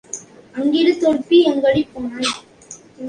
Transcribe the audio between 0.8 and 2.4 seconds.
தொடுப்பி எங்கடி போனாய்?